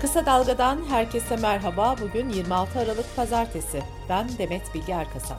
Kısa 0.00 0.26
Dalga'dan 0.26 0.78
herkese 0.88 1.36
merhaba. 1.36 1.96
Bugün 2.02 2.28
26 2.28 2.78
Aralık 2.78 3.16
Pazartesi. 3.16 3.82
Ben 4.08 4.28
Demet 4.38 4.74
Bilge 4.74 4.92
Erkasap. 4.92 5.38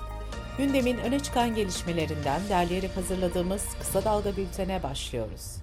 Gündemin 0.57 0.97
öne 0.97 1.19
çıkan 1.19 1.55
gelişmelerinden 1.55 2.41
derleyerek 2.49 2.97
hazırladığımız 2.97 3.65
Kısa 3.79 4.03
Dalga 4.03 4.37
bültene 4.37 4.83
başlıyoruz. 4.83 5.55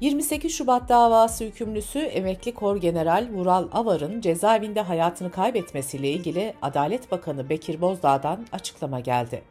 28 0.00 0.54
Şubat 0.54 0.88
davası 0.88 1.44
hükümlüsü 1.44 1.98
emekli 1.98 2.54
Kor 2.54 2.76
General 2.76 3.28
Vural 3.32 3.68
Avar'ın 3.72 4.20
cezaevinde 4.20 4.80
hayatını 4.80 5.30
kaybetmesiyle 5.30 6.10
ilgili 6.10 6.54
Adalet 6.62 7.10
Bakanı 7.10 7.48
Bekir 7.48 7.80
Bozdağ'dan 7.80 8.46
açıklama 8.52 9.00
geldi. 9.00 9.42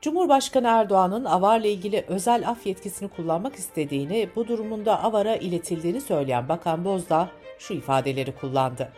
Cumhurbaşkanı 0.00 0.68
Erdoğan'ın 0.68 1.24
Avar'la 1.24 1.66
ilgili 1.66 2.04
özel 2.08 2.48
af 2.48 2.66
yetkisini 2.66 3.08
kullanmak 3.08 3.54
istediğini, 3.54 4.28
bu 4.36 4.48
durumunda 4.48 5.02
Avar'a 5.02 5.36
iletildiğini 5.36 6.00
söyleyen 6.00 6.48
Bakan 6.48 6.84
Bozdağ 6.84 7.28
şu 7.58 7.74
ifadeleri 7.74 8.34
kullandı. 8.36 8.92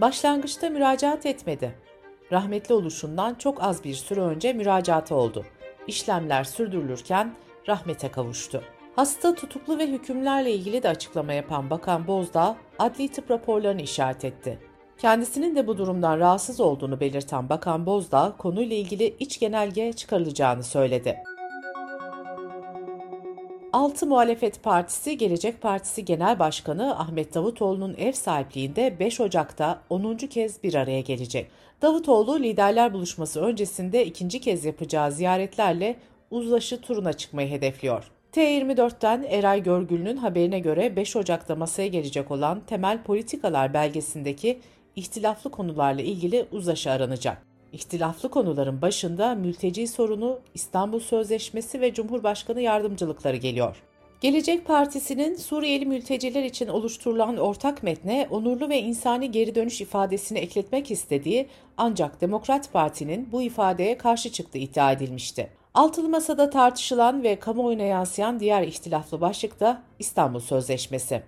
Başlangıçta 0.00 0.70
müracaat 0.70 1.26
etmedi. 1.26 1.74
Rahmetli 2.32 2.74
oluşundan 2.74 3.34
çok 3.34 3.62
az 3.62 3.84
bir 3.84 3.94
süre 3.94 4.20
önce 4.20 4.52
müracaatı 4.52 5.14
oldu. 5.14 5.44
İşlemler 5.86 6.44
sürdürülürken 6.44 7.34
rahmete 7.68 8.08
kavuştu. 8.10 8.62
Hasta 8.96 9.34
tutuklu 9.34 9.78
ve 9.78 9.86
hükümlerle 9.86 10.52
ilgili 10.52 10.82
de 10.82 10.88
açıklama 10.88 11.32
yapan 11.32 11.70
Bakan 11.70 12.06
Bozdağ, 12.06 12.56
adli 12.78 13.08
tıp 13.08 13.30
raporlarını 13.30 13.82
işaret 13.82 14.24
etti. 14.24 14.58
Kendisinin 14.98 15.56
de 15.56 15.66
bu 15.66 15.78
durumdan 15.78 16.18
rahatsız 16.18 16.60
olduğunu 16.60 17.00
belirten 17.00 17.48
Bakan 17.48 17.86
Bozdağ, 17.86 18.34
konuyla 18.38 18.76
ilgili 18.76 19.16
iç 19.18 19.40
genelge 19.40 19.92
çıkarılacağını 19.92 20.62
söyledi. 20.62 21.18
Altı 23.74 24.06
Muhalefet 24.06 24.62
Partisi 24.62 25.18
Gelecek 25.18 25.62
Partisi 25.62 26.04
Genel 26.04 26.38
Başkanı 26.38 26.98
Ahmet 26.98 27.34
Davutoğlu'nun 27.34 27.94
ev 27.94 28.12
sahipliğinde 28.12 28.98
5 28.98 29.20
Ocak'ta 29.20 29.82
10. 29.90 30.16
kez 30.16 30.62
bir 30.62 30.74
araya 30.74 31.00
gelecek. 31.00 31.50
Davutoğlu 31.82 32.42
liderler 32.42 32.92
buluşması 32.92 33.40
öncesinde 33.40 34.06
ikinci 34.06 34.40
kez 34.40 34.64
yapacağı 34.64 35.12
ziyaretlerle 35.12 35.96
uzlaşı 36.30 36.80
turuna 36.80 37.12
çıkmayı 37.12 37.50
hedefliyor. 37.50 38.10
T24'ten 38.32 39.22
Eray 39.22 39.62
Görgül'ün 39.62 40.16
haberine 40.16 40.58
göre 40.58 40.96
5 40.96 41.16
Ocak'ta 41.16 41.56
masaya 41.56 41.88
gelecek 41.88 42.30
olan 42.30 42.60
temel 42.66 43.02
politikalar 43.02 43.74
belgesindeki 43.74 44.60
ihtilaflı 44.96 45.50
konularla 45.50 46.02
ilgili 46.02 46.46
uzlaşı 46.52 46.90
aranacak. 46.90 47.53
İhtilaflı 47.74 48.28
konuların 48.30 48.82
başında 48.82 49.34
mülteci 49.34 49.86
sorunu, 49.86 50.38
İstanbul 50.54 51.00
Sözleşmesi 51.00 51.80
ve 51.80 51.94
Cumhurbaşkanı 51.94 52.60
yardımcılıkları 52.60 53.36
geliyor. 53.36 53.76
Gelecek 54.20 54.66
Partisi'nin 54.66 55.36
Suriyeli 55.36 55.86
mülteciler 55.86 56.42
için 56.44 56.68
oluşturulan 56.68 57.36
ortak 57.36 57.82
metne 57.82 58.28
onurlu 58.30 58.68
ve 58.68 58.82
insani 58.82 59.30
geri 59.30 59.54
dönüş 59.54 59.80
ifadesini 59.80 60.38
ekletmek 60.38 60.90
istediği 60.90 61.48
ancak 61.76 62.20
Demokrat 62.20 62.72
Parti'nin 62.72 63.32
bu 63.32 63.42
ifadeye 63.42 63.98
karşı 63.98 64.32
çıktığı 64.32 64.58
iddia 64.58 64.92
edilmişti. 64.92 65.50
Altılı 65.74 66.08
Masa'da 66.08 66.50
tartışılan 66.50 67.22
ve 67.22 67.38
kamuoyuna 67.38 67.82
yansıyan 67.82 68.40
diğer 68.40 68.62
ihtilaflı 68.62 69.20
başlık 69.20 69.60
da 69.60 69.82
İstanbul 69.98 70.40
Sözleşmesi. 70.40 71.22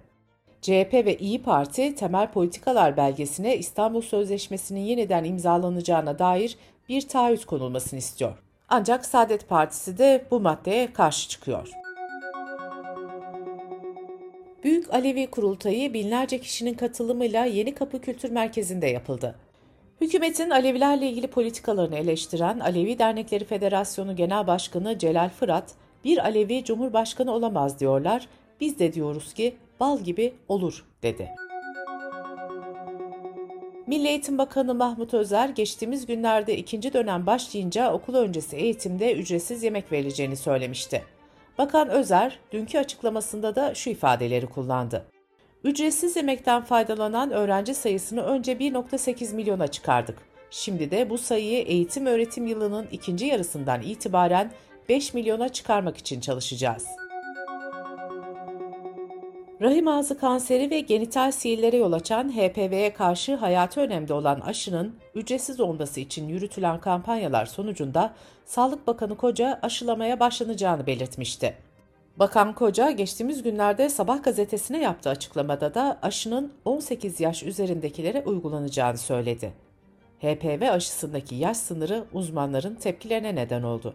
CHP 0.66 0.94
ve 0.94 1.16
İyi 1.16 1.42
Parti 1.42 1.94
temel 1.94 2.30
politikalar 2.30 2.96
belgesine 2.96 3.56
İstanbul 3.56 4.00
Sözleşmesi'nin 4.00 4.80
yeniden 4.80 5.24
imzalanacağına 5.24 6.18
dair 6.18 6.56
bir 6.88 7.08
taahhüt 7.08 7.44
konulmasını 7.44 7.98
istiyor. 7.98 8.38
Ancak 8.68 9.06
Saadet 9.06 9.48
Partisi 9.48 9.98
de 9.98 10.24
bu 10.30 10.40
maddeye 10.40 10.92
karşı 10.92 11.28
çıkıyor. 11.28 11.70
Büyük 14.64 14.94
Alevi 14.94 15.26
Kurultayı 15.26 15.94
binlerce 15.94 16.40
kişinin 16.40 16.74
katılımıyla 16.74 17.44
Yeni 17.44 17.74
Kapı 17.74 18.00
Kültür 18.00 18.30
Merkezi'nde 18.30 18.86
yapıldı. 18.86 19.34
Hükümetin 20.00 20.50
Alevilerle 20.50 21.10
ilgili 21.10 21.26
politikalarını 21.26 21.96
eleştiren 21.96 22.60
Alevi 22.60 22.98
Dernekleri 22.98 23.44
Federasyonu 23.44 24.16
Genel 24.16 24.46
Başkanı 24.46 24.98
Celal 24.98 25.28
Fırat, 25.28 25.74
bir 26.04 26.18
Alevi 26.18 26.64
Cumhurbaşkanı 26.64 27.32
olamaz 27.32 27.80
diyorlar, 27.80 28.28
biz 28.60 28.78
de 28.78 28.92
diyoruz 28.92 29.34
ki 29.34 29.56
bal 29.80 30.00
gibi 30.00 30.34
olur 30.48 30.84
dedi. 31.02 31.30
Milli 33.86 34.08
Eğitim 34.08 34.38
Bakanı 34.38 34.74
Mahmut 34.74 35.14
Özer 35.14 35.48
geçtiğimiz 35.48 36.06
günlerde 36.06 36.56
ikinci 36.56 36.92
dönem 36.92 37.26
başlayınca 37.26 37.92
okul 37.92 38.14
öncesi 38.14 38.56
eğitimde 38.56 39.14
ücretsiz 39.14 39.62
yemek 39.62 39.92
verileceğini 39.92 40.36
söylemişti. 40.36 41.02
Bakan 41.58 41.88
Özer 41.88 42.38
dünkü 42.52 42.78
açıklamasında 42.78 43.54
da 43.54 43.74
şu 43.74 43.90
ifadeleri 43.90 44.46
kullandı. 44.46 45.06
Ücretsiz 45.64 46.16
yemekten 46.16 46.62
faydalanan 46.62 47.30
öğrenci 47.30 47.74
sayısını 47.74 48.22
önce 48.22 48.52
1.8 48.52 49.34
milyona 49.34 49.66
çıkardık. 49.66 50.18
Şimdi 50.50 50.90
de 50.90 51.10
bu 51.10 51.18
sayıyı 51.18 51.62
eğitim 51.62 52.06
öğretim 52.06 52.46
yılının 52.46 52.86
ikinci 52.92 53.26
yarısından 53.26 53.82
itibaren 53.82 54.50
5 54.88 55.14
milyona 55.14 55.48
çıkarmak 55.48 55.96
için 55.96 56.20
çalışacağız.'' 56.20 57.05
Rahim 59.60 59.88
ağzı 59.88 60.18
kanseri 60.18 60.70
ve 60.70 60.80
genital 60.80 61.30
sihirlere 61.30 61.76
yol 61.76 61.92
açan 61.92 62.36
HPV'ye 62.36 62.92
karşı 62.92 63.34
hayatı 63.34 63.80
önemli 63.80 64.12
olan 64.12 64.40
aşının 64.40 64.94
ücretsiz 65.14 65.60
olması 65.60 66.00
için 66.00 66.28
yürütülen 66.28 66.80
kampanyalar 66.80 67.46
sonucunda 67.46 68.14
Sağlık 68.44 68.86
Bakanı 68.86 69.16
Koca 69.16 69.58
aşılamaya 69.62 70.20
başlanacağını 70.20 70.86
belirtmişti. 70.86 71.54
Bakan 72.16 72.54
Koca 72.54 72.90
geçtiğimiz 72.90 73.42
günlerde 73.42 73.88
Sabah 73.88 74.22
gazetesine 74.22 74.82
yaptığı 74.82 75.10
açıklamada 75.10 75.74
da 75.74 75.98
aşının 76.02 76.52
18 76.64 77.20
yaş 77.20 77.42
üzerindekilere 77.42 78.22
uygulanacağını 78.26 78.98
söyledi. 78.98 79.52
HPV 80.20 80.70
aşısındaki 80.70 81.34
yaş 81.34 81.56
sınırı 81.56 82.04
uzmanların 82.12 82.74
tepkilerine 82.74 83.34
neden 83.34 83.62
oldu. 83.62 83.94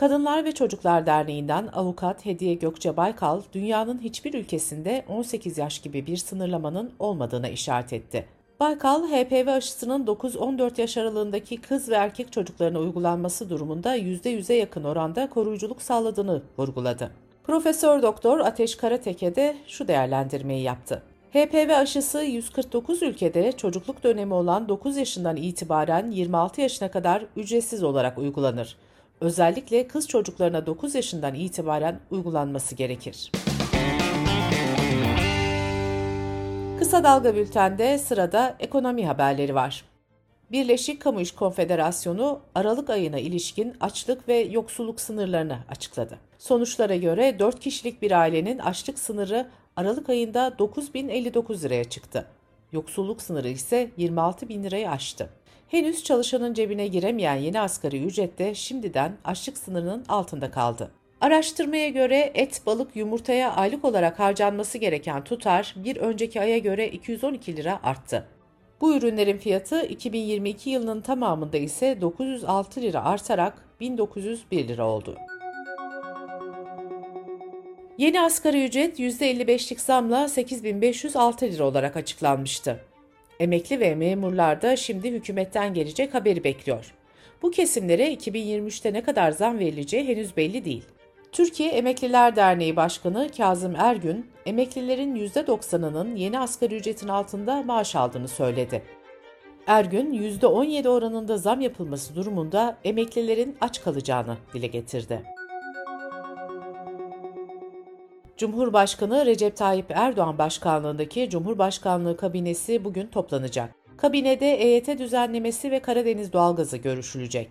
Kadınlar 0.00 0.44
ve 0.44 0.52
Çocuklar 0.52 1.06
Derneği'nden 1.06 1.66
avukat 1.72 2.24
Hediye 2.24 2.54
Gökçe 2.54 2.96
Baykal, 2.96 3.42
dünyanın 3.52 3.98
hiçbir 3.98 4.34
ülkesinde 4.34 5.04
18 5.08 5.58
yaş 5.58 5.78
gibi 5.78 6.06
bir 6.06 6.16
sınırlamanın 6.16 6.92
olmadığına 6.98 7.48
işaret 7.48 7.92
etti. 7.92 8.26
Baykal, 8.60 9.08
HPV 9.08 9.48
aşısının 9.48 10.06
9-14 10.06 10.80
yaş 10.80 10.96
aralığındaki 10.96 11.60
kız 11.60 11.88
ve 11.88 11.94
erkek 11.94 12.32
çocuklarına 12.32 12.78
uygulanması 12.78 13.50
durumunda 13.50 13.96
%100'e 13.96 14.56
yakın 14.56 14.84
oranda 14.84 15.28
koruyuculuk 15.28 15.82
sağladığını 15.82 16.42
vurguladı. 16.58 17.10
Profesör 17.44 18.02
Doktor 18.02 18.40
Ateş 18.40 18.76
Karateke 18.76 19.34
de 19.36 19.56
şu 19.66 19.88
değerlendirmeyi 19.88 20.62
yaptı. 20.62 21.02
HPV 21.32 21.70
aşısı 21.70 22.22
149 22.22 23.02
ülkede 23.02 23.52
çocukluk 23.52 24.04
dönemi 24.04 24.34
olan 24.34 24.68
9 24.68 24.96
yaşından 24.96 25.36
itibaren 25.36 26.10
26 26.10 26.60
yaşına 26.60 26.90
kadar 26.90 27.24
ücretsiz 27.36 27.82
olarak 27.82 28.18
uygulanır 28.18 28.76
özellikle 29.20 29.88
kız 29.88 30.08
çocuklarına 30.08 30.66
9 30.66 30.94
yaşından 30.94 31.34
itibaren 31.34 32.00
uygulanması 32.10 32.74
gerekir. 32.74 33.32
Kısa 36.78 37.04
Dalga 37.04 37.36
Bülten'de 37.36 37.98
sırada 37.98 38.56
ekonomi 38.58 39.06
haberleri 39.06 39.54
var. 39.54 39.84
Birleşik 40.52 41.02
Kamu 41.02 41.20
İş 41.20 41.32
Konfederasyonu 41.32 42.40
Aralık 42.54 42.90
ayına 42.90 43.18
ilişkin 43.18 43.74
açlık 43.80 44.28
ve 44.28 44.38
yoksulluk 44.38 45.00
sınırlarını 45.00 45.58
açıkladı. 45.68 46.18
Sonuçlara 46.38 46.96
göre 46.96 47.38
4 47.38 47.60
kişilik 47.60 48.02
bir 48.02 48.12
ailenin 48.12 48.58
açlık 48.58 48.98
sınırı 48.98 49.46
Aralık 49.76 50.08
ayında 50.08 50.58
9059 50.58 51.64
liraya 51.64 51.84
çıktı. 51.84 52.26
Yoksulluk 52.72 53.22
sınırı 53.22 53.48
ise 53.48 53.90
26 53.96 54.48
bin 54.48 54.64
lirayı 54.64 54.90
aştı. 54.90 55.30
Henüz 55.70 56.04
çalışanın 56.04 56.54
cebine 56.54 56.86
giremeyen 56.86 57.34
yeni 57.34 57.60
asgari 57.60 58.04
ücret 58.04 58.38
de 58.38 58.54
şimdiden 58.54 59.16
açlık 59.24 59.58
sınırının 59.58 60.04
altında 60.08 60.50
kaldı. 60.50 60.90
Araştırmaya 61.20 61.88
göre 61.88 62.30
et, 62.34 62.62
balık, 62.66 62.96
yumurtaya 62.96 63.52
aylık 63.52 63.84
olarak 63.84 64.18
harcanması 64.18 64.78
gereken 64.78 65.24
tutar 65.24 65.74
bir 65.76 65.96
önceki 65.96 66.40
aya 66.40 66.58
göre 66.58 66.88
212 66.88 67.56
lira 67.56 67.80
arttı. 67.82 68.26
Bu 68.80 68.96
ürünlerin 68.96 69.38
fiyatı 69.38 69.86
2022 69.86 70.70
yılının 70.70 71.00
tamamında 71.00 71.56
ise 71.56 72.00
906 72.00 72.80
lira 72.80 73.04
artarak 73.04 73.64
1901 73.80 74.68
lira 74.68 74.86
oldu. 74.86 75.16
Yeni 77.98 78.20
asgari 78.20 78.64
ücret 78.64 79.00
%55'lik 79.00 79.80
zamla 79.80 80.28
8506 80.28 81.46
lira 81.46 81.64
olarak 81.64 81.96
açıklanmıştı. 81.96 82.89
Emekli 83.40 83.80
ve 83.80 83.94
memurlar 83.94 84.62
da 84.62 84.76
şimdi 84.76 85.10
hükümetten 85.10 85.74
gelecek 85.74 86.14
haberi 86.14 86.44
bekliyor. 86.44 86.94
Bu 87.42 87.50
kesimlere 87.50 88.14
2023'te 88.14 88.92
ne 88.92 89.02
kadar 89.02 89.30
zam 89.30 89.58
verileceği 89.58 90.08
henüz 90.08 90.36
belli 90.36 90.64
değil. 90.64 90.84
Türkiye 91.32 91.70
Emekliler 91.70 92.36
Derneği 92.36 92.76
Başkanı 92.76 93.28
Kazım 93.36 93.76
Ergün, 93.76 94.30
emeklilerin 94.46 95.16
%90'ının 95.16 96.16
yeni 96.16 96.38
asgari 96.38 96.76
ücretin 96.76 97.08
altında 97.08 97.62
maaş 97.62 97.96
aldığını 97.96 98.28
söyledi. 98.28 98.82
Ergün, 99.66 100.12
%17 100.12 100.88
oranında 100.88 101.38
zam 101.38 101.60
yapılması 101.60 102.14
durumunda 102.14 102.76
emeklilerin 102.84 103.56
aç 103.60 103.82
kalacağını 103.82 104.36
dile 104.54 104.66
getirdi. 104.66 105.22
Cumhurbaşkanı 108.40 109.26
Recep 109.26 109.56
Tayyip 109.56 109.90
Erdoğan 109.90 110.38
başkanlığındaki 110.38 111.30
Cumhurbaşkanlığı 111.30 112.16
kabinesi 112.16 112.84
bugün 112.84 113.06
toplanacak. 113.06 113.74
Kabinede 113.96 114.54
EYT 114.54 114.98
düzenlemesi 114.98 115.70
ve 115.70 115.80
Karadeniz 115.80 116.32
doğalgazı 116.32 116.76
görüşülecek. 116.76 117.50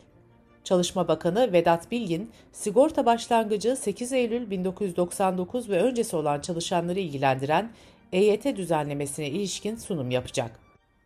Çalışma 0.64 1.08
Bakanı 1.08 1.54
Vedat 1.54 1.92
Bilgin, 1.92 2.32
sigorta 2.52 3.06
başlangıcı 3.06 3.76
8 3.76 4.14
Eylül 4.14 4.50
1999 4.50 5.70
ve 5.70 5.82
öncesi 5.82 6.16
olan 6.16 6.40
çalışanları 6.40 7.00
ilgilendiren 7.00 7.72
EYT 8.12 8.46
düzenlemesine 8.46 9.28
ilişkin 9.28 9.76
sunum 9.76 10.12
yapacak. 10.12 10.52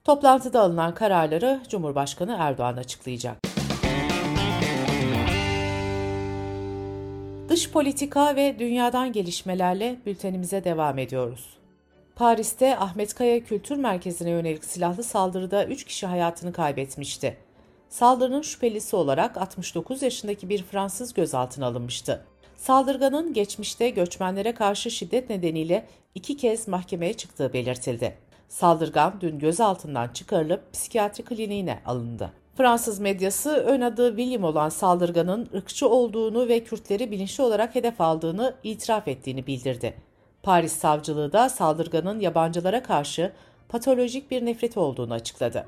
Toplantıda 0.03 0.61
alınan 0.61 0.93
kararları 0.93 1.61
Cumhurbaşkanı 1.69 2.35
Erdoğan 2.39 2.77
açıklayacak. 2.77 3.52
Dış 7.49 7.71
politika 7.71 8.35
ve 8.35 8.59
dünyadan 8.59 9.11
gelişmelerle 9.11 9.99
bültenimize 10.05 10.63
devam 10.63 10.99
ediyoruz. 10.99 11.57
Paris'te 12.15 12.77
Ahmet 12.77 13.13
Kaya 13.13 13.43
Kültür 13.43 13.75
Merkezi'ne 13.75 14.29
yönelik 14.29 14.65
silahlı 14.65 15.03
saldırıda 15.03 15.65
3 15.65 15.83
kişi 15.83 16.07
hayatını 16.07 16.53
kaybetmişti. 16.53 17.37
Saldırının 17.89 18.41
şüphelisi 18.41 18.95
olarak 18.95 19.37
69 19.37 20.01
yaşındaki 20.01 20.49
bir 20.49 20.63
Fransız 20.63 21.13
gözaltına 21.13 21.65
alınmıştı. 21.65 22.25
Saldırganın 22.57 23.33
geçmişte 23.33 23.89
göçmenlere 23.89 24.53
karşı 24.53 24.91
şiddet 24.91 25.29
nedeniyle 25.29 25.87
iki 26.15 26.37
kez 26.37 26.67
mahkemeye 26.67 27.13
çıktığı 27.13 27.53
belirtildi. 27.53 28.17
Saldırgan 28.49 29.13
dün 29.21 29.39
gözaltından 29.39 30.07
çıkarılıp 30.07 30.73
psikiyatri 30.73 31.23
kliniğine 31.23 31.79
alındı. 31.85 32.42
Fransız 32.57 32.99
medyası 32.99 33.49
ön 33.49 33.81
adı 33.81 34.17
William 34.17 34.43
olan 34.43 34.69
saldırganın 34.69 35.49
ırkçı 35.55 35.89
olduğunu 35.89 36.47
ve 36.47 36.63
Kürtleri 36.63 37.11
bilinçli 37.11 37.43
olarak 37.43 37.75
hedef 37.75 38.01
aldığını 38.01 38.53
itiraf 38.63 39.07
ettiğini 39.07 39.47
bildirdi. 39.47 39.93
Paris 40.43 40.73
savcılığı 40.73 41.33
da 41.33 41.49
saldırganın 41.49 42.19
yabancılara 42.19 42.83
karşı 42.83 43.31
patolojik 43.69 44.31
bir 44.31 44.45
nefret 44.45 44.77
olduğunu 44.77 45.13
açıkladı. 45.13 45.67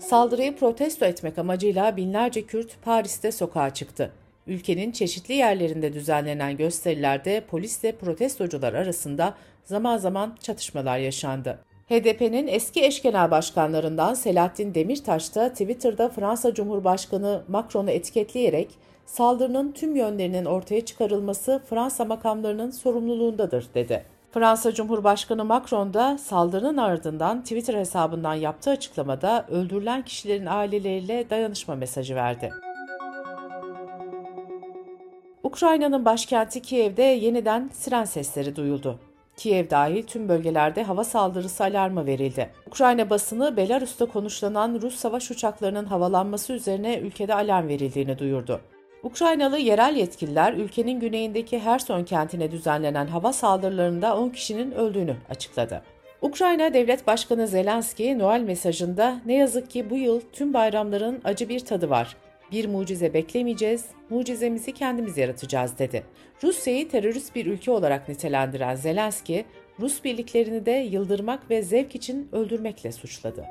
Saldırıyı 0.00 0.56
protesto 0.56 1.04
etmek 1.04 1.38
amacıyla 1.38 1.96
binlerce 1.96 2.46
Kürt 2.46 2.82
Paris'te 2.82 3.32
sokağa 3.32 3.74
çıktı. 3.74 4.12
Ülkenin 4.46 4.92
çeşitli 4.92 5.34
yerlerinde 5.34 5.92
düzenlenen 5.92 6.56
gösterilerde 6.56 7.44
polisle 7.50 7.96
protestocular 7.96 8.74
arasında 8.74 9.34
zaman 9.64 9.96
zaman 9.96 10.36
çatışmalar 10.42 10.98
yaşandı. 10.98 11.58
HDP'nin 11.88 12.46
eski 12.46 12.84
eş 12.84 13.02
genel 13.02 13.30
başkanlarından 13.30 14.14
Selahattin 14.14 14.74
Demirtaş 14.74 15.34
da 15.34 15.48
Twitter'da 15.48 16.08
Fransa 16.08 16.54
Cumhurbaşkanı 16.54 17.42
Macron'u 17.48 17.90
etiketleyerek 17.90 18.70
saldırının 19.06 19.72
tüm 19.72 19.96
yönlerinin 19.96 20.44
ortaya 20.44 20.84
çıkarılması 20.84 21.62
Fransa 21.70 22.04
makamlarının 22.04 22.70
sorumluluğundadır 22.70 23.66
dedi. 23.74 24.04
Fransa 24.32 24.74
Cumhurbaşkanı 24.74 25.44
Macron 25.44 25.94
da 25.94 26.18
saldırının 26.18 26.76
ardından 26.76 27.42
Twitter 27.42 27.74
hesabından 27.74 28.34
yaptığı 28.34 28.70
açıklamada 28.70 29.46
öldürülen 29.50 30.04
kişilerin 30.04 30.46
aileleriyle 30.46 31.30
dayanışma 31.30 31.74
mesajı 31.74 32.14
verdi. 32.14 32.50
Ukrayna'nın 35.42 36.04
başkenti 36.04 36.62
Kiev'de 36.62 37.02
yeniden 37.02 37.70
siren 37.72 38.04
sesleri 38.04 38.56
duyuldu. 38.56 38.98
Kiev 39.36 39.70
dahil 39.70 40.02
tüm 40.02 40.28
bölgelerde 40.28 40.82
hava 40.82 41.04
saldırısı 41.04 41.64
alarmı 41.64 42.06
verildi. 42.06 42.50
Ukrayna 42.66 43.10
basını 43.10 43.56
Belarus'ta 43.56 44.06
konuşlanan 44.06 44.78
Rus 44.82 44.94
savaş 44.94 45.30
uçaklarının 45.30 45.84
havalanması 45.84 46.52
üzerine 46.52 46.98
ülkede 46.98 47.34
alarm 47.34 47.68
verildiğini 47.68 48.18
duyurdu. 48.18 48.60
Ukraynalı 49.02 49.58
yerel 49.58 49.96
yetkililer 49.96 50.52
ülkenin 50.52 51.00
güneyindeki 51.00 51.58
Herson 51.58 52.04
kentine 52.04 52.50
düzenlenen 52.50 53.06
hava 53.06 53.32
saldırılarında 53.32 54.16
10 54.16 54.30
kişinin 54.30 54.72
öldüğünü 54.72 55.16
açıkladı. 55.30 55.82
Ukrayna 56.22 56.74
Devlet 56.74 57.06
Başkanı 57.06 57.46
Zelenski 57.46 58.18
Noel 58.18 58.40
mesajında 58.40 59.20
ne 59.26 59.34
yazık 59.34 59.70
ki 59.70 59.90
bu 59.90 59.96
yıl 59.96 60.20
tüm 60.32 60.54
bayramların 60.54 61.20
acı 61.24 61.48
bir 61.48 61.60
tadı 61.60 61.90
var. 61.90 62.16
Bir 62.52 62.66
mucize 62.66 63.14
beklemeyeceğiz, 63.14 63.84
mucizemizi 64.10 64.72
kendimiz 64.72 65.18
yaratacağız 65.18 65.78
dedi. 65.78 66.04
Rusya'yı 66.42 66.88
terörist 66.88 67.34
bir 67.34 67.46
ülke 67.46 67.70
olarak 67.70 68.08
nitelendiren 68.08 68.74
Zelenski, 68.74 69.44
Rus 69.80 70.04
birliklerini 70.04 70.66
de 70.66 70.70
yıldırmak 70.70 71.50
ve 71.50 71.62
zevk 71.62 71.94
için 71.94 72.28
öldürmekle 72.32 72.92
suçladı. 72.92 73.44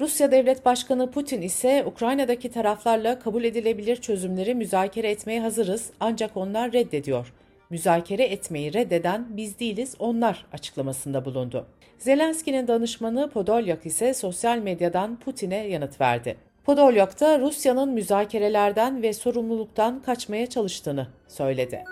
Rusya 0.00 0.30
Devlet 0.30 0.64
Başkanı 0.64 1.10
Putin 1.10 1.42
ise 1.42 1.84
Ukrayna'daki 1.86 2.50
taraflarla 2.50 3.18
kabul 3.18 3.44
edilebilir 3.44 3.96
çözümleri 3.96 4.54
müzakere 4.54 5.10
etmeye 5.10 5.40
hazırız 5.40 5.90
ancak 6.00 6.36
onlar 6.36 6.72
reddediyor. 6.72 7.32
Müzakere 7.70 8.24
etmeyi 8.24 8.74
reddeden 8.74 9.26
biz 9.36 9.58
değiliz 9.58 9.94
onlar 9.98 10.46
açıklamasında 10.52 11.24
bulundu. 11.24 11.66
Zelenski'nin 11.98 12.68
danışmanı 12.68 13.30
Podolyak 13.30 13.86
ise 13.86 14.14
sosyal 14.14 14.58
medyadan 14.58 15.16
Putin'e 15.16 15.68
yanıt 15.68 16.00
verdi. 16.00 16.36
Podolyak 16.64 17.20
da 17.20 17.40
Rusya'nın 17.40 17.88
müzakerelerden 17.88 19.02
ve 19.02 19.12
sorumluluktan 19.12 20.02
kaçmaya 20.02 20.46
çalıştığını 20.46 21.06
söyledi. 21.28 21.84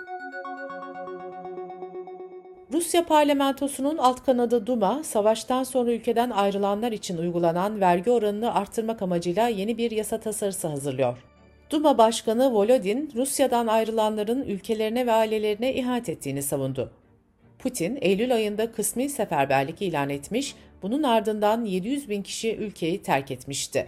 Rusya 2.73 3.05
parlamentosunun 3.05 3.97
alt 3.97 4.25
kanadı 4.25 4.67
Duma, 4.67 5.03
savaştan 5.03 5.63
sonra 5.63 5.91
ülkeden 5.91 6.29
ayrılanlar 6.29 6.91
için 6.91 7.17
uygulanan 7.17 7.81
vergi 7.81 8.11
oranını 8.11 8.53
arttırmak 8.53 9.01
amacıyla 9.01 9.47
yeni 9.47 9.77
bir 9.77 9.91
yasa 9.91 10.19
tasarısı 10.19 10.67
hazırlıyor. 10.67 11.17
Duma 11.69 11.97
Başkanı 11.97 12.53
Volodin, 12.53 13.11
Rusya'dan 13.15 13.67
ayrılanların 13.67 14.41
ülkelerine 14.41 15.07
ve 15.07 15.11
ailelerine 15.11 15.73
ihanet 15.73 16.09
ettiğini 16.09 16.43
savundu. 16.43 16.91
Putin, 17.59 17.97
Eylül 18.01 18.35
ayında 18.35 18.71
kısmi 18.71 19.09
seferberlik 19.09 19.81
ilan 19.81 20.09
etmiş, 20.09 20.55
bunun 20.81 21.03
ardından 21.03 21.65
700 21.65 22.09
bin 22.09 22.21
kişi 22.21 22.55
ülkeyi 22.55 23.01
terk 23.01 23.31
etmişti. 23.31 23.87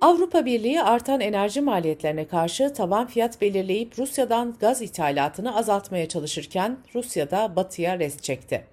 Avrupa 0.00 0.46
Birliği 0.46 0.82
artan 0.82 1.20
enerji 1.20 1.60
maliyetlerine 1.60 2.26
karşı 2.26 2.72
tavan 2.72 3.06
fiyat 3.06 3.40
belirleyip 3.40 3.98
Rusya'dan 3.98 4.54
gaz 4.60 4.82
ithalatını 4.82 5.56
azaltmaya 5.56 6.08
çalışırken 6.08 6.78
Rusya 6.94 7.30
da 7.30 7.56
Batı'ya 7.56 7.98
rest 7.98 8.22
çekti. 8.22 8.64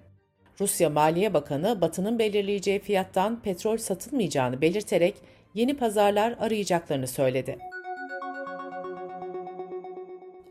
Rusya 0.60 0.90
Maliye 0.90 1.34
Bakanı 1.34 1.80
Batı'nın 1.80 2.18
belirleyeceği 2.18 2.80
fiyattan 2.80 3.40
petrol 3.42 3.76
satılmayacağını 3.76 4.60
belirterek 4.60 5.14
yeni 5.54 5.76
pazarlar 5.76 6.34
arayacaklarını 6.40 7.06
söyledi. 7.06 7.58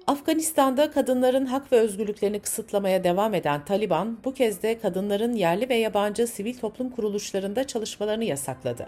Afganistan'da 0.08 0.92
kadınların 0.92 1.46
hak 1.46 1.72
ve 1.72 1.80
özgürlüklerini 1.80 2.40
kısıtlamaya 2.40 3.04
devam 3.04 3.34
eden 3.34 3.66
Taliban 3.66 4.18
bu 4.26 4.34
kez 4.34 4.64
de 4.64 4.80
kadınların 4.80 5.34
yerli 5.34 5.70
ve 5.70 5.76
yabancı 5.76 6.28
sivil 6.28 6.58
toplum 6.58 6.90
kuruluşlarında 6.90 7.68
çalışmalarını 7.68 8.24
yasakladı. 8.24 8.88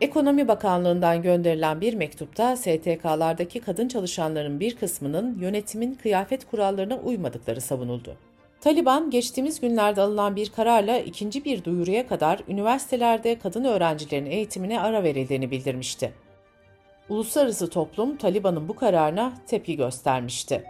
Ekonomi 0.00 0.48
Bakanlığı'ndan 0.48 1.22
gönderilen 1.22 1.80
bir 1.80 1.94
mektupta 1.94 2.56
STK'lardaki 2.56 3.60
kadın 3.60 3.88
çalışanların 3.88 4.60
bir 4.60 4.76
kısmının 4.76 5.38
yönetimin 5.38 5.94
kıyafet 5.94 6.50
kurallarına 6.50 6.96
uymadıkları 6.96 7.60
savunuldu. 7.60 8.16
Taliban 8.60 9.10
geçtiğimiz 9.10 9.60
günlerde 9.60 10.00
alınan 10.00 10.36
bir 10.36 10.50
kararla 10.50 10.98
ikinci 10.98 11.44
bir 11.44 11.64
duyuruya 11.64 12.06
kadar 12.06 12.40
üniversitelerde 12.48 13.38
kadın 13.38 13.64
öğrencilerin 13.64 14.26
eğitimine 14.26 14.80
ara 14.80 15.02
verildiğini 15.02 15.50
bildirmişti. 15.50 16.12
Uluslararası 17.08 17.70
toplum 17.70 18.16
Taliban'ın 18.16 18.68
bu 18.68 18.76
kararına 18.76 19.32
tepki 19.46 19.76
göstermişti. 19.76 20.64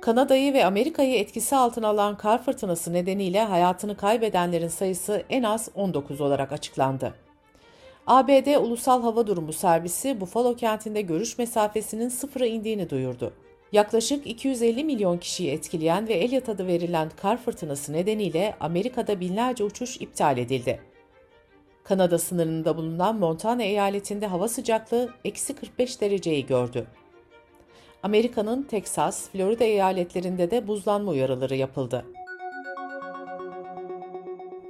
Kanada'yı 0.00 0.54
ve 0.54 0.64
Amerika'yı 0.64 1.14
etkisi 1.14 1.56
altına 1.56 1.88
alan 1.88 2.16
kar 2.16 2.42
fırtınası 2.42 2.92
nedeniyle 2.92 3.44
hayatını 3.44 3.96
kaybedenlerin 3.96 4.68
sayısı 4.68 5.22
en 5.30 5.42
az 5.42 5.68
19 5.74 6.20
olarak 6.20 6.52
açıklandı. 6.52 7.14
ABD 8.06 8.56
Ulusal 8.56 9.02
Hava 9.02 9.26
Durumu 9.26 9.52
Servisi 9.52 10.20
Buffalo 10.20 10.56
kentinde 10.56 11.00
görüş 11.00 11.38
mesafesinin 11.38 12.08
sıfıra 12.08 12.46
indiğini 12.46 12.90
duyurdu. 12.90 13.32
Yaklaşık 13.72 14.26
250 14.26 14.84
milyon 14.84 15.18
kişiyi 15.18 15.50
etkileyen 15.50 16.08
ve 16.08 16.14
Elliot 16.14 16.48
adı 16.48 16.66
verilen 16.66 17.10
kar 17.16 17.36
fırtınası 17.36 17.92
nedeniyle 17.92 18.54
Amerika'da 18.60 19.20
binlerce 19.20 19.64
uçuş 19.64 19.96
iptal 20.00 20.38
edildi. 20.38 20.80
Kanada 21.88 22.18
sınırında 22.18 22.76
bulunan 22.76 23.16
Montana 23.18 23.62
eyaletinde 23.62 24.26
hava 24.26 24.48
sıcaklığı 24.48 25.10
eksi 25.24 25.54
45 25.54 26.00
dereceyi 26.00 26.46
gördü. 26.46 26.86
Amerika'nın 28.02 28.62
Teksas, 28.62 29.28
Florida 29.28 29.64
eyaletlerinde 29.64 30.50
de 30.50 30.68
buzlanma 30.68 31.10
uyarıları 31.10 31.56
yapıldı. 31.56 32.04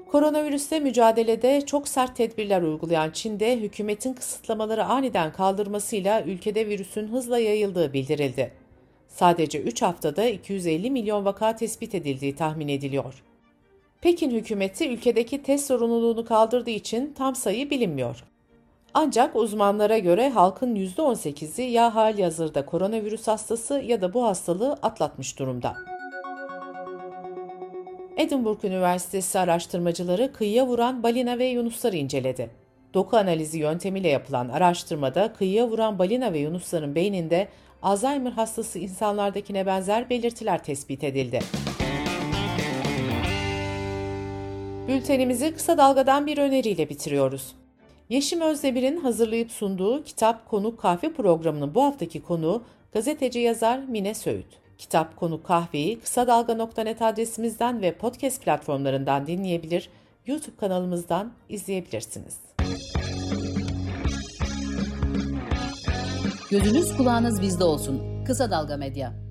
Koronavirüsle 0.08 0.80
mücadelede 0.80 1.66
çok 1.66 1.88
sert 1.88 2.16
tedbirler 2.16 2.62
uygulayan 2.62 3.10
Çin'de 3.10 3.56
hükümetin 3.60 4.12
kısıtlamaları 4.12 4.84
aniden 4.84 5.32
kaldırmasıyla 5.32 6.22
ülkede 6.22 6.66
virüsün 6.66 7.08
hızla 7.08 7.38
yayıldığı 7.38 7.92
bildirildi. 7.92 8.52
Sadece 9.08 9.60
3 9.62 9.82
haftada 9.82 10.24
250 10.24 10.90
milyon 10.90 11.24
vaka 11.24 11.56
tespit 11.56 11.94
edildiği 11.94 12.36
tahmin 12.36 12.68
ediliyor. 12.68 13.22
Pekin 14.00 14.30
hükümeti 14.30 14.88
ülkedeki 14.88 15.42
test 15.42 15.66
zorunluluğunu 15.66 16.24
kaldırdığı 16.24 16.70
için 16.70 17.12
tam 17.18 17.34
sayı 17.34 17.70
bilinmiyor. 17.70 18.24
Ancak 18.94 19.36
uzmanlara 19.36 19.98
göre 19.98 20.28
halkın 20.28 20.76
%18'i 20.76 21.64
ya 21.64 21.94
hali 21.94 22.24
hazırda 22.24 22.66
koronavirüs 22.66 23.28
hastası 23.28 23.82
ya 23.86 24.00
da 24.02 24.14
bu 24.14 24.24
hastalığı 24.24 24.72
atlatmış 24.72 25.38
durumda. 25.38 25.76
Edinburgh 28.16 28.64
Üniversitesi 28.64 29.38
araştırmacıları 29.38 30.32
kıyıya 30.32 30.66
vuran 30.66 31.02
balina 31.02 31.38
ve 31.38 31.46
yunusları 31.46 31.96
inceledi. 31.96 32.50
Doku 32.94 33.16
analizi 33.16 33.58
yöntemiyle 33.58 34.08
yapılan 34.08 34.48
araştırmada 34.48 35.32
kıyıya 35.32 35.68
vuran 35.68 35.98
balina 35.98 36.32
ve 36.32 36.38
yunusların 36.38 36.94
beyninde 36.94 37.48
Alzheimer 37.82 38.32
hastası 38.32 38.78
insanlardakine 38.78 39.66
benzer 39.66 40.10
belirtiler 40.10 40.64
tespit 40.64 41.04
edildi. 41.04 41.40
Bültenimizi 44.88 45.54
kısa 45.54 45.78
dalgadan 45.78 46.26
bir 46.26 46.38
öneriyle 46.38 46.88
bitiriyoruz. 46.88 47.54
Yeşim 48.08 48.40
Özdemir'in 48.40 49.00
hazırlayıp 49.00 49.50
sunduğu 49.50 50.04
Kitap 50.04 50.48
Konuk 50.48 50.80
Kahve 50.80 51.12
programının 51.12 51.74
bu 51.74 51.84
haftaki 51.84 52.22
konuğu 52.22 52.62
gazeteci 52.92 53.38
yazar 53.38 53.78
Mine 53.78 54.14
Söğüt. 54.14 54.46
Kitap 54.78 55.16
Konuk 55.16 55.44
Kahveyi 55.46 56.00
kısa 56.00 56.26
dalga.net 56.26 57.02
adresimizden 57.02 57.82
ve 57.82 57.94
podcast 57.94 58.42
platformlarından 58.42 59.26
dinleyebilir, 59.26 59.90
YouTube 60.26 60.56
kanalımızdan 60.56 61.32
izleyebilirsiniz. 61.48 62.38
Gözünüz 66.50 66.96
kulağınız 66.96 67.42
bizde 67.42 67.64
olsun. 67.64 68.24
Kısa 68.24 68.50
Dalga 68.50 68.76
Medya. 68.76 69.25